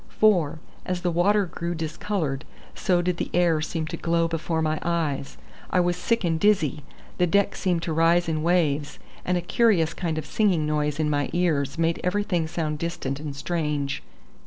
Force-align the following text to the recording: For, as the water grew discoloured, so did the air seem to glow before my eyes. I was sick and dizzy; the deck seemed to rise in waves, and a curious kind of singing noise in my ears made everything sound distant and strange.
For, 0.17 0.57
as 0.83 1.01
the 1.01 1.11
water 1.11 1.45
grew 1.45 1.75
discoloured, 1.75 2.43
so 2.73 3.03
did 3.03 3.17
the 3.17 3.29
air 3.35 3.61
seem 3.61 3.85
to 3.85 3.97
glow 3.97 4.27
before 4.27 4.59
my 4.63 4.79
eyes. 4.81 5.37
I 5.69 5.79
was 5.79 5.95
sick 5.95 6.23
and 6.23 6.39
dizzy; 6.39 6.81
the 7.19 7.27
deck 7.27 7.55
seemed 7.55 7.83
to 7.83 7.93
rise 7.93 8.27
in 8.27 8.41
waves, 8.41 8.97
and 9.23 9.37
a 9.37 9.41
curious 9.41 9.93
kind 9.93 10.17
of 10.17 10.25
singing 10.25 10.65
noise 10.65 10.99
in 10.99 11.07
my 11.11 11.29
ears 11.33 11.77
made 11.77 12.01
everything 12.03 12.47
sound 12.47 12.79
distant 12.79 13.19
and 13.19 13.35
strange. 13.35 14.01